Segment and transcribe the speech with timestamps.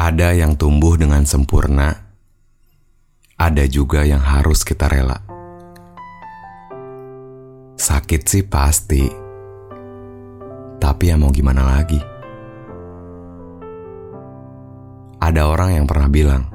[0.00, 1.92] Ada yang tumbuh dengan sempurna,
[3.36, 5.20] ada juga yang harus kita rela.
[7.76, 9.04] Sakit sih pasti,
[10.80, 12.00] tapi ya mau gimana lagi?
[15.20, 16.48] Ada orang yang pernah bilang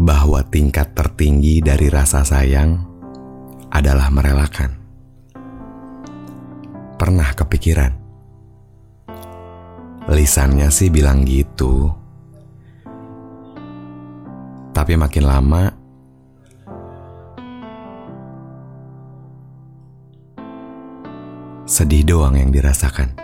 [0.00, 2.72] bahwa tingkat tertinggi dari rasa sayang
[3.68, 4.72] adalah merelakan.
[6.96, 8.03] Pernah kepikiran?
[10.04, 11.88] Lisannya sih bilang gitu.
[14.76, 15.62] Tapi makin lama
[21.64, 23.16] sedih doang yang dirasakan.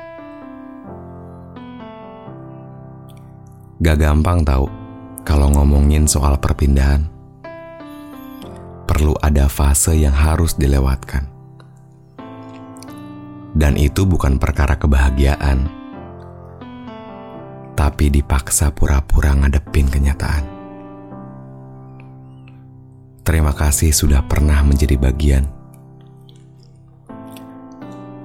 [3.85, 4.65] Gak gampang tahu
[5.21, 7.05] kalau ngomongin soal perpindahan.
[8.89, 11.29] Perlu ada fase yang harus dilewatkan.
[13.53, 15.80] Dan itu bukan perkara kebahagiaan
[18.01, 20.41] tapi dipaksa pura-pura ngadepin kenyataan.
[23.21, 25.45] Terima kasih sudah pernah menjadi bagian.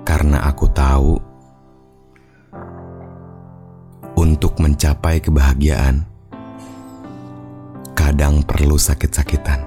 [0.08, 1.20] Karena aku tahu
[4.16, 6.08] untuk mencapai kebahagiaan
[8.00, 9.60] kadang perlu sakit-sakitan.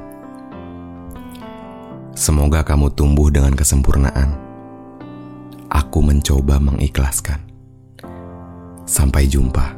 [2.17, 4.33] Semoga kamu tumbuh dengan kesempurnaan.
[5.69, 7.45] Aku mencoba mengikhlaskan.
[8.89, 9.78] Sampai jumpa.